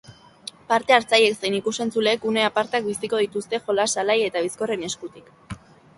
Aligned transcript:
Parte-hartzaileek 0.71 1.35
zein 1.43 1.57
ikus-entzuleek 1.57 2.25
une 2.31 2.45
apartak 2.47 2.89
biziko 2.89 3.19
dituzte 3.27 3.61
jolas 3.69 3.89
alai 4.05 4.17
eta 4.31 4.43
bizkorren 4.47 4.87
eskutik. 4.89 5.33